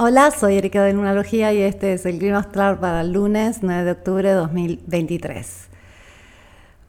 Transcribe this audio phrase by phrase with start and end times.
[0.00, 3.82] Hola, soy Erika de Lunalogía y este es el clima astral para el lunes 9
[3.82, 5.68] de octubre de 2023.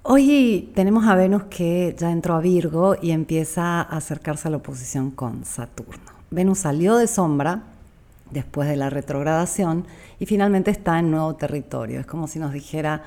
[0.04, 4.58] Hoy tenemos a Venus que ya entró a Virgo y empieza a acercarse a la
[4.58, 6.12] oposición con Saturno.
[6.30, 7.64] Venus salió de sombra
[8.30, 9.88] después de la retrogradación
[10.20, 12.02] y finalmente está en nuevo territorio.
[12.02, 13.02] Es como si nos dijera,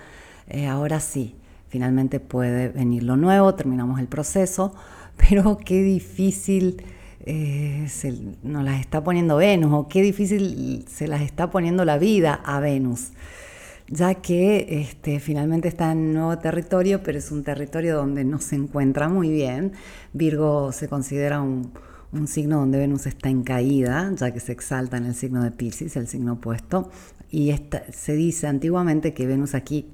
[0.48, 1.36] eh, ahora sí,
[1.68, 4.74] finalmente puede venir lo nuevo, terminamos el proceso,
[5.16, 6.82] pero qué difícil
[7.24, 11.98] eh, se nos las está poniendo Venus o qué difícil se las está poniendo la
[11.98, 13.12] vida a Venus,
[13.88, 18.56] ya que este, finalmente está en nuevo territorio, pero es un territorio donde no se
[18.56, 19.72] encuentra muy bien.
[20.12, 21.72] Virgo se considera un,
[22.26, 25.96] signo donde Venus está en caída, ya que se exalta en el signo de Pisces,
[25.96, 26.90] el signo opuesto,
[27.30, 27.54] y
[27.92, 29.86] se dice antiguamente que Venus aquí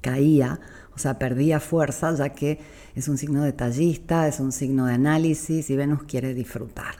[0.00, 0.60] caía,
[0.94, 2.58] o sea, perdía fuerza, ya que
[2.94, 6.94] es un signo detallista, es un signo de análisis y Venus quiere disfrutar.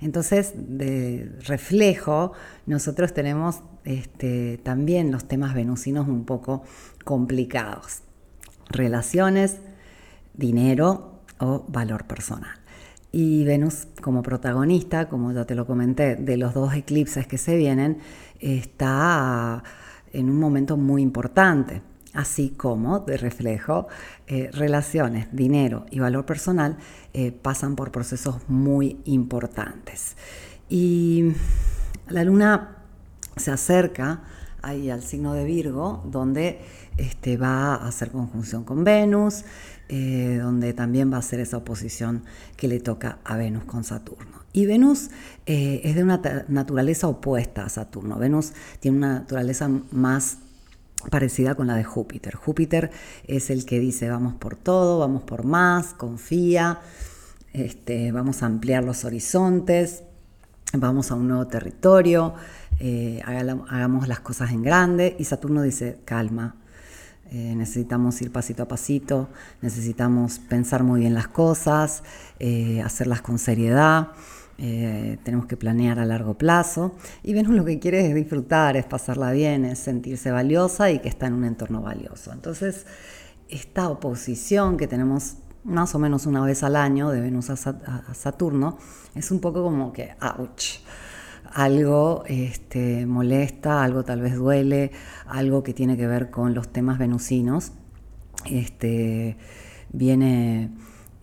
[0.00, 2.32] Entonces, de reflejo,
[2.66, 6.62] nosotros tenemos este, también los temas venusinos un poco
[7.04, 8.02] complicados.
[8.70, 9.58] Relaciones,
[10.32, 12.56] dinero o valor personal.
[13.12, 17.56] Y Venus como protagonista, como ya te lo comenté, de los dos eclipses que se
[17.56, 17.98] vienen,
[18.40, 19.62] está
[20.12, 21.82] en un momento muy importante
[22.14, 23.88] así como, de reflejo,
[24.26, 26.78] eh, relaciones, dinero y valor personal
[27.12, 30.16] eh, pasan por procesos muy importantes.
[30.68, 31.32] Y
[32.08, 32.78] la luna
[33.36, 34.22] se acerca
[34.62, 36.60] ahí al signo de Virgo, donde
[36.96, 39.44] este, va a hacer conjunción con Venus,
[39.88, 42.22] eh, donde también va a hacer esa oposición
[42.56, 44.44] que le toca a Venus con Saturno.
[44.52, 45.10] Y Venus
[45.46, 48.16] es de una naturaleza opuesta a Saturno.
[48.18, 50.38] Venus tiene una naturaleza más
[51.10, 52.34] parecida con la de Júpiter.
[52.34, 52.90] Júpiter
[53.26, 56.80] es el que dice vamos por todo, vamos por más, confía,
[57.52, 60.02] este, vamos a ampliar los horizontes,
[60.72, 62.34] vamos a un nuevo territorio,
[62.80, 65.16] eh, hagamos las cosas en grande.
[65.18, 66.56] Y Saturno dice calma.
[67.30, 69.28] Eh, necesitamos ir pasito a pasito,
[69.60, 72.04] necesitamos pensar muy bien las cosas,
[72.38, 74.08] eh, hacerlas con seriedad.
[74.58, 76.94] Eh, tenemos que planear a largo plazo
[77.24, 81.08] y Venus lo que quiere es disfrutar, es pasarla bien, es sentirse valiosa y que
[81.08, 82.32] está en un entorno valioso.
[82.32, 82.86] Entonces,
[83.48, 87.56] esta oposición que tenemos más o menos una vez al año de Venus a,
[88.14, 88.78] Saturno
[89.14, 90.80] es un poco como que, ouch,
[91.52, 94.92] algo este, molesta, algo tal vez duele,
[95.26, 97.72] algo que tiene que ver con los temas venusinos.
[98.46, 99.36] Este,
[99.92, 100.70] viene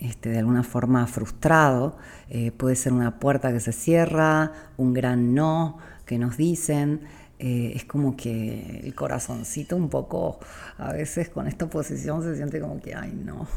[0.02, 1.96] este, de alguna forma frustrado.
[2.30, 7.02] Eh, puede ser una puerta que se cierra, un gran no que nos dicen.
[7.40, 10.40] Eh, es como que el corazoncito un poco,
[10.78, 13.48] a veces con esta posición se siente como que, ay no.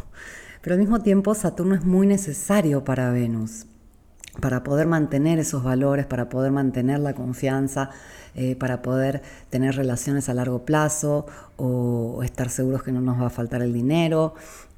[0.62, 3.66] Pero al mismo tiempo Saturno es muy necesario para Venus,
[4.40, 7.90] para poder mantener esos valores, para poder mantener la confianza,
[8.34, 11.26] eh, para poder tener relaciones a largo plazo
[11.56, 14.34] o, estar seguros que no nos va a faltar el dinero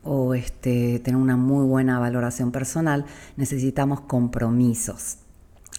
[0.06, 3.04] o este, tener una muy buena valoración personal,
[3.36, 5.18] necesitamos compromisos.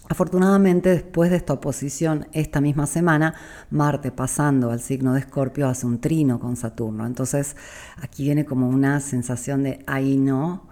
[0.09, 3.33] Afortunadamente, después de esta oposición, esta misma semana,
[3.69, 7.05] Marte pasando al signo de Escorpio hace un trino con Saturno.
[7.05, 7.57] Entonces,
[8.01, 10.67] aquí viene como una sensación de, ay no,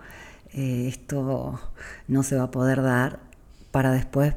[0.54, 1.60] eh, esto
[2.08, 3.20] no se va a poder dar,
[3.72, 4.36] para después,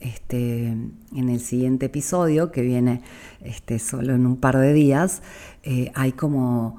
[0.00, 3.00] este, en el siguiente episodio, que viene
[3.40, 5.22] este, solo en un par de días,
[5.62, 6.76] eh, hay como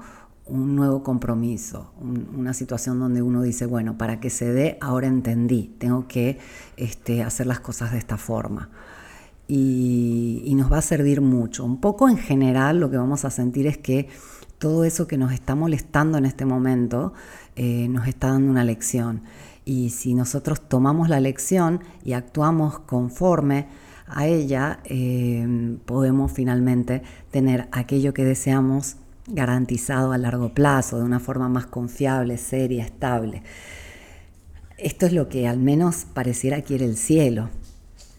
[0.50, 5.74] un nuevo compromiso, una situación donde uno dice, bueno, para que se dé, ahora entendí,
[5.78, 6.38] tengo que
[6.76, 8.70] este, hacer las cosas de esta forma.
[9.48, 11.64] Y, nos va a servir mucho.
[11.64, 14.08] Un poco en general lo que vamos a sentir es que
[14.58, 17.14] todo eso que nos está molestando en este momento
[17.56, 19.22] eh, nos está dando una lección.
[19.64, 23.68] Y si nosotros tomamos la lección y actuamos conforme
[24.06, 28.96] a ella, eh, podemos finalmente tener aquello que deseamos
[29.30, 33.42] garantizado a largo plazo, de una forma más confiable, seria, estable.
[34.78, 37.50] Esto es lo que al menos pareciera quiere el cielo.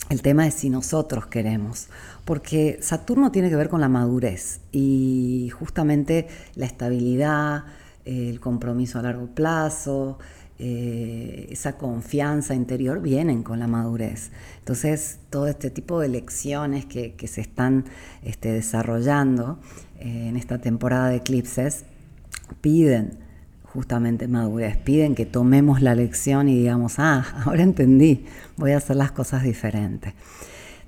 [0.09, 1.87] El tema es si nosotros queremos,
[2.25, 7.63] porque Saturno tiene que ver con la madurez y justamente la estabilidad,
[8.03, 10.19] el compromiso a largo plazo,
[10.63, 14.29] eh, esa confianza interior vienen con la madurez.
[14.59, 17.85] Entonces, todo este tipo de lecciones que, se están
[18.21, 19.57] este, desarrollando
[19.99, 21.85] eh, en esta temporada de eclipses
[22.61, 23.17] piden
[23.63, 28.97] justamente madurez, piden que tomemos la lección y digamos, ah, ahora entendí, voy a hacer
[28.97, 30.13] las cosas diferentes.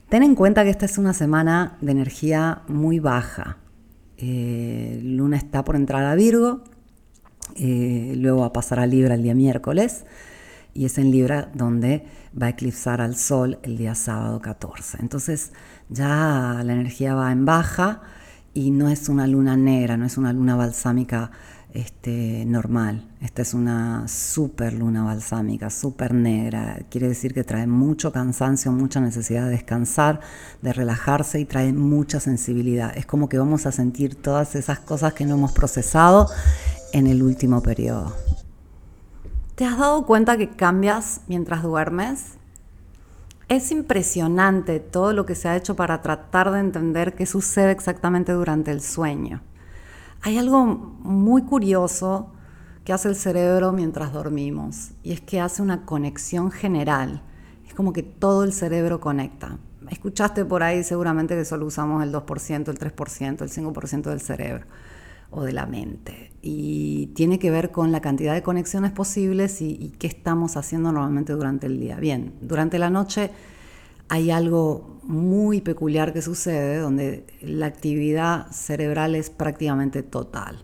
[0.08, 3.58] Ten en cuenta que esta es una semana de energía muy baja.
[4.18, 6.64] Eh, Luna está por entrar a Virgo,
[7.58, 10.06] luego va a pasar a Libra el día miércoles.
[10.76, 12.06] y es en Libra donde
[12.40, 14.98] va a eclipsar al Sol el día sábado 14.
[15.02, 15.52] Entonces
[15.90, 18.02] ya la energía va en baja
[18.54, 21.32] y no es una luna negra, no es una luna balsámica
[21.74, 23.10] este, normal.
[23.20, 26.80] Esta es una super luna balsámica, super negra.
[26.90, 30.20] Quiere decir que trae mucho cansancio, mucha necesidad de descansar,
[30.62, 32.96] de relajarse y trae mucha sensibilidad.
[32.96, 36.30] Es como que vamos a sentir todas esas cosas que no hemos procesado
[36.94, 38.14] en el último periodo.
[39.56, 42.38] ¿Te has dado cuenta que cambias mientras duermes?
[43.50, 48.32] Es impresionante todo lo que se ha hecho para tratar de entender qué sucede exactamente
[48.32, 49.42] durante el sueño.
[50.22, 52.32] Hay algo muy curioso
[52.86, 57.22] que hace el cerebro mientras dormimos y es que hace una conexión general.
[57.68, 59.58] Es como que todo el cerebro conecta.
[59.90, 64.66] Escuchaste por ahí seguramente que solo usamos el 2%, el 3%, el 5% del cerebro
[65.34, 66.32] o de la mente.
[66.42, 71.34] Y tiene que ver con la cantidad de conexiones posibles y, qué estamos haciendo normalmente
[71.34, 71.98] durante el día.
[71.98, 73.32] Bien, durante la noche
[74.10, 80.62] hay algo muy peculiar que sucede donde la actividad cerebral es prácticamente total.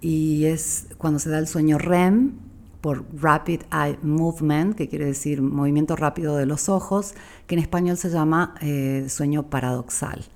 [0.00, 2.32] Y es cuando se da el sueño REM,
[2.80, 7.14] por Rapid Eye Movement, que quiere decir movimiento rápido de los ojos,
[7.46, 10.26] que en español se llama eh, sueño paradoxal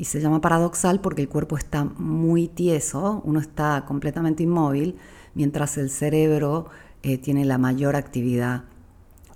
[0.00, 4.96] y se llama paradoxal porque el cuerpo está muy tieso, uno está completamente inmóvil,
[5.34, 6.70] mientras el cerebro
[7.02, 8.64] eh, tiene la mayor actividad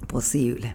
[0.06, 0.74] posible.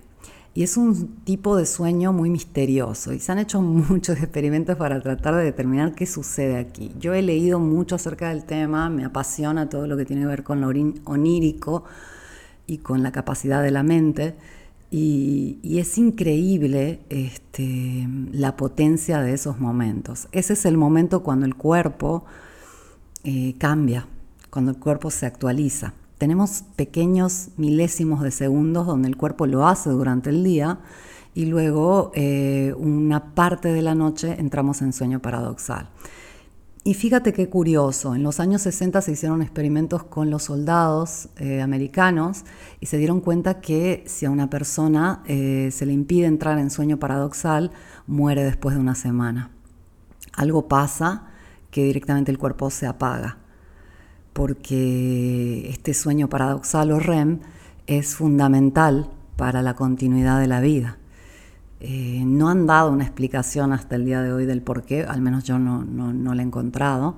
[0.53, 5.01] Y es un tipo de sueño muy misterioso y se han hecho muchos experimentos para
[5.01, 6.93] tratar de determinar qué sucede aquí.
[6.99, 10.43] Yo he leído mucho acerca del tema, me apasiona todo lo que tiene que ver
[10.43, 11.85] con lo onírico
[12.67, 14.35] y con la capacidad de la mente.
[14.91, 20.27] Y, es increíble este, la potencia de esos momentos.
[20.31, 22.25] Ese es el momento cuando el cuerpo
[23.23, 24.07] eh, cambia,
[24.49, 25.93] cuando el cuerpo se actualiza.
[26.17, 30.79] Tenemos pequeños milésimos de segundos donde el cuerpo lo hace durante el día
[31.33, 35.89] y luego eh, una parte de la noche entramos en sueño paradoxal.
[36.83, 41.61] Y fíjate qué curioso, en los años 60 se hicieron experimentos con los soldados eh,
[41.61, 42.45] americanos
[42.79, 46.69] y se dieron cuenta que si a una persona eh, se le impide entrar en
[46.69, 47.71] sueño paradoxal,
[48.07, 49.51] muere después de una semana.
[50.33, 51.27] Algo pasa
[51.69, 53.39] que directamente el cuerpo se apaga,
[54.31, 57.41] porque este sueño paradoxal o REM
[57.87, 60.97] es fundamental para la continuidad de la vida.
[61.81, 65.21] Eh, no han dado una explicación hasta el día de hoy del por qué, al
[65.21, 67.17] menos yo no, no, la he encontrado,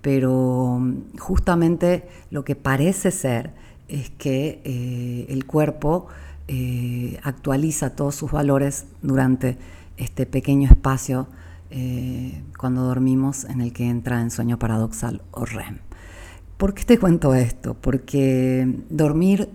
[0.00, 3.52] pero mm, justamente lo que parece ser
[3.88, 6.06] es que eh, el cuerpo
[6.46, 9.58] eh, actualiza todos sus valores durante
[9.96, 11.28] este pequeño espacio
[12.56, 15.80] cuando dormimos en el que entra en sueño paradoxal o REM.
[16.56, 17.74] ¿Por qué te cuento esto?
[17.74, 19.50] Porque dormir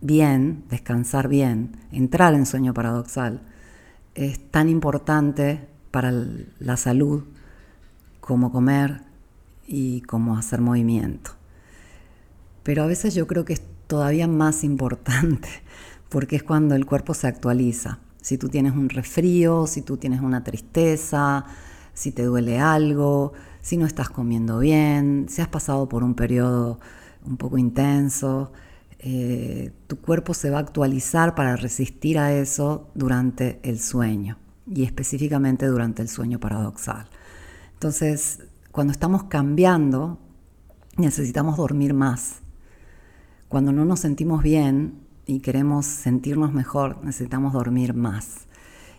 [0.00, 3.40] bien, descansar bien, entrar en sueño paradoxal,
[4.14, 6.12] es tan importante para
[6.58, 7.24] la salud
[8.20, 9.02] como comer
[9.66, 11.32] y como hacer movimiento.
[12.62, 15.48] Pero a veces yo creo que es todavía más importante
[16.08, 17.98] porque es cuando el cuerpo se actualiza.
[18.20, 21.46] Si tú tienes un resfrío, si tú tienes una tristeza,
[21.94, 23.32] si te duele algo,
[23.62, 26.78] si no estás comiendo bien, si has pasado por un periodo
[27.24, 28.52] un poco intenso,
[29.02, 34.84] eh, tu cuerpo se va a actualizar para resistir a eso durante el sueño y
[34.84, 37.06] específicamente durante el sueño paradoxal.
[37.72, 38.40] Entonces,
[38.72, 40.18] cuando estamos cambiando,
[40.98, 42.40] necesitamos dormir más.
[43.48, 48.48] Cuando no nos sentimos bien y queremos sentirnos mejor, necesitamos dormir más.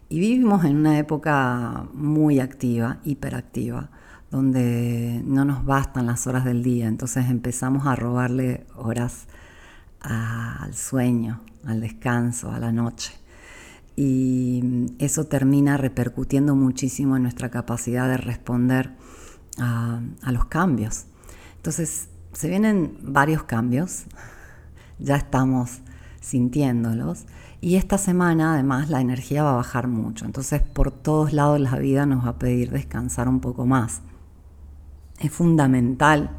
[0.09, 3.91] Y vivimos en una época muy activa, hiperactiva,
[4.31, 9.27] donde no nos bastan las horas del día, entonces empezamos a robarle horas
[10.01, 13.13] al sueño, al descanso, a la noche.
[13.95, 18.91] Y eso termina repercutiendo muchísimo en nuestra capacidad de responder
[19.59, 21.05] a, los cambios.
[21.57, 24.05] Entonces, se vienen varios cambios,
[24.99, 25.81] ya estamos
[26.21, 27.25] sintiéndolos.
[27.59, 30.25] Y esta semana además la energía va a bajar mucho.
[30.25, 34.01] Entonces por todos lados la vida nos va a pedir descansar un poco más.
[35.19, 36.31] Es fundamental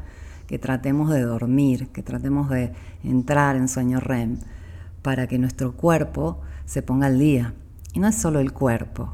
[0.47, 2.73] que tratemos de dormir, que tratemos de
[3.03, 4.39] entrar en sueño REM
[5.01, 7.53] para que nuestro cuerpo se ponga al día.
[7.93, 9.11] Y no es solo el cuerpo,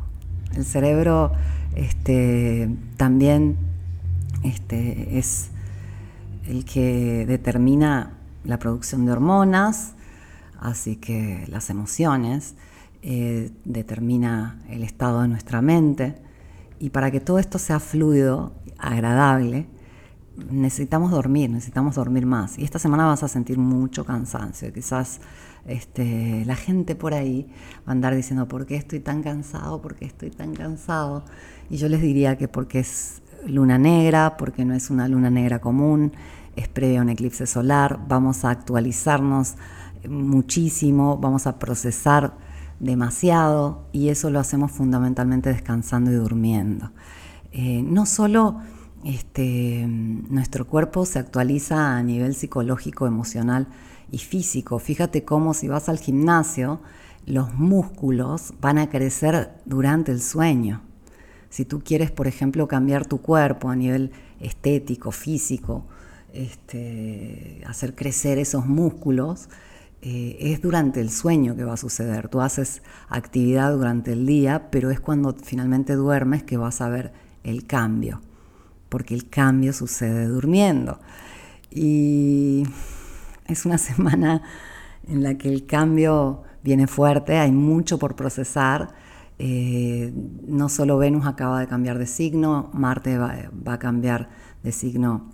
[0.56, 1.32] el cerebro
[1.76, 3.58] este, también
[4.44, 5.50] este, es
[6.48, 9.94] el que determina la producción de hormonas,
[10.60, 12.56] así que las emociones,
[13.02, 16.16] eh, determina el estado de nuestra mente.
[16.80, 19.68] Y para que todo esto sea fluido, agradable,
[20.50, 22.58] necesitamos dormir, necesitamos dormir más.
[22.58, 24.72] Y esta semana vas a sentir mucho cansancio.
[24.74, 25.22] Quizás
[25.66, 27.48] este, la gente por ahí
[27.88, 29.82] va a andar diciendo, ¿por qué estoy tan cansado?
[29.82, 31.24] ¿Por qué estoy tan cansado?
[31.70, 35.60] Y yo les diría que porque es luna negra, porque no es una luna negra
[35.60, 36.14] común,
[36.56, 39.56] es previo a un eclipse solar, vamos a actualizarnos
[40.08, 42.34] muchísimo, vamos a procesar
[42.80, 46.92] demasiado y eso lo hacemos fundamentalmente descansando y durmiendo.
[47.52, 48.62] Eh, no solo
[49.04, 53.68] este, nuestro cuerpo se actualiza a nivel psicológico, emocional
[54.12, 54.80] y físico.
[54.80, 56.82] Fíjate cómo si vas al gimnasio,
[57.26, 60.82] los músculos van a crecer durante el sueño.
[61.50, 65.86] Si tú quieres, por ejemplo, cambiar tu cuerpo a nivel estético, físico,
[66.34, 69.50] este, hacer crecer esos músculos,
[70.02, 72.30] eh, es durante el sueño que va a suceder.
[72.30, 77.12] Tú haces actividad durante el día, pero es cuando finalmente duermes que vas a ver
[77.44, 78.22] el cambio,
[78.90, 81.00] porque el cambio sucede durmiendo.
[81.72, 82.64] Y
[83.48, 84.42] es una semana
[85.08, 88.94] en la que el cambio viene fuerte, hay mucho por procesar.
[89.38, 90.14] Eh,
[90.48, 94.30] no solo Venus acaba de cambiar de signo, Marte va, a cambiar
[94.64, 95.32] de signo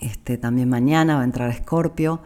[0.00, 2.20] este, también mañana, va a entrar Escorpio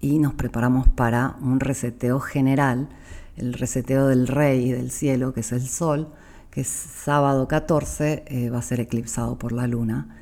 [0.00, 2.88] y nos preparamos para un reseteo general,
[3.36, 6.12] el reseteo del rey del cielo, que es el sol,
[6.52, 10.18] que sábado 14 eh, va a ser eclipsado por la luna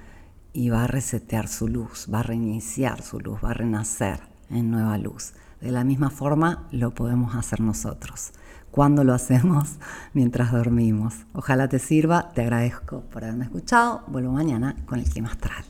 [0.52, 4.70] y va a resetear su luz, va a reiniciar su luz, va a renacer en
[4.70, 5.34] nueva luz.
[5.60, 8.30] De la misma forma lo podemos hacer nosotros.
[8.70, 9.78] Cuando lo hacemos?
[10.14, 11.14] Mientras dormimos.
[11.32, 14.04] Ojalá te sirva, te agradezco por haberme escuchado.
[14.06, 15.64] Vuelvo mañana con el clima astral.